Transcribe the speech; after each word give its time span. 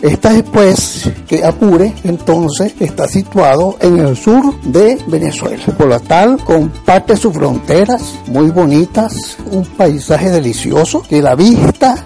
Esta 0.02 0.32
después 0.32 1.10
que 1.28 1.44
Apure 1.44 1.94
entonces 2.04 2.74
está 2.80 3.08
situado 3.08 3.78
en 3.82 4.00
el 4.00 4.16
sur 4.16 4.60
de 4.62 4.98
Venezuela. 5.08 5.64
Por 5.78 5.88
lo 5.88 6.00
tal 6.00 6.44
comparte 6.44 7.18
sus 7.18 7.34
fronteras 7.34 8.16
muy 8.28 8.50
bonitas, 8.50 9.38
un 9.52 9.66
paisaje 9.66 10.30
delicioso 10.30 11.04
que 11.08 11.22
la 11.22 11.36
vista 11.36 12.06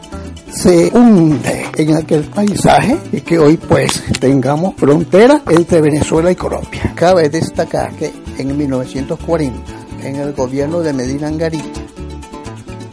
se 0.51 0.91
hunde 0.93 1.52
en 1.75 1.95
aquel 1.95 2.23
paisaje 2.23 2.97
y 3.11 3.21
que 3.21 3.39
hoy 3.39 3.57
pues 3.57 4.03
tengamos 4.19 4.75
frontera 4.75 5.41
entre 5.49 5.81
Venezuela 5.81 6.31
y 6.31 6.35
Colombia. 6.35 6.93
Cabe 6.95 7.29
destacar 7.29 7.91
que 7.93 8.11
en 8.37 8.57
1940, 8.57 9.59
en 10.03 10.15
el 10.17 10.33
gobierno 10.33 10.81
de 10.81 10.93
Medina 10.93 11.27
Angarita, 11.27 11.81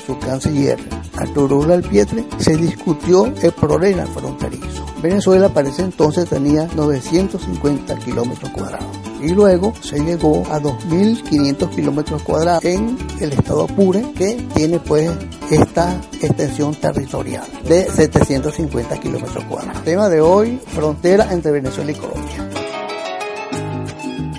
su 0.06 0.18
canciller 0.18 0.78
Arturo 1.16 1.62
Alpietre, 1.72 2.24
se 2.38 2.56
discutió 2.56 3.26
el 3.26 3.52
problema 3.52 4.06
fronterizo. 4.06 4.86
Venezuela 5.02 5.48
para 5.48 5.68
ese 5.68 5.82
entonces 5.82 6.28
tenía 6.28 6.68
950 6.74 7.96
kilómetros 7.96 8.50
cuadrados 8.50 9.09
y 9.22 9.30
luego 9.30 9.72
se 9.80 9.98
llegó 9.98 10.42
a 10.50 10.60
2.500 10.60 11.70
kilómetros 11.70 12.22
cuadrados 12.22 12.64
en 12.64 12.96
el 13.20 13.32
estado 13.32 13.64
Apure 13.64 14.04
que 14.16 14.36
tiene 14.54 14.78
pues 14.80 15.10
esta 15.50 16.00
extensión 16.20 16.74
territorial 16.74 17.44
de 17.68 17.90
750 17.90 18.98
kilómetros 18.98 19.44
cuadrados. 19.44 19.84
Tema 19.84 20.08
de 20.08 20.20
hoy, 20.20 20.58
frontera 20.66 21.32
entre 21.32 21.52
Venezuela 21.52 21.90
y 21.90 21.94
Colombia. 21.94 22.48